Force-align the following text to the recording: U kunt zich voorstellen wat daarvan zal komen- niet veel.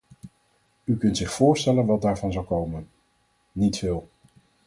U 0.83 0.97
kunt 0.97 1.17
zich 1.17 1.31
voorstellen 1.31 1.85
wat 1.85 2.01
daarvan 2.01 2.31
zal 2.31 2.43
komen- 2.43 2.89
niet 3.51 3.77
veel. 3.77 4.09